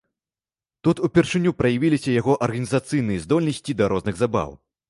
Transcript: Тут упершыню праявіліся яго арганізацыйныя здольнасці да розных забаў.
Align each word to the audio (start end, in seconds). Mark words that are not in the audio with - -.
Тут 0.87 1.01
упершыню 1.07 1.53
праявіліся 1.59 2.17
яго 2.21 2.33
арганізацыйныя 2.49 3.23
здольнасці 3.27 3.71
да 3.83 3.93
розных 3.95 4.15
забаў. 4.25 4.61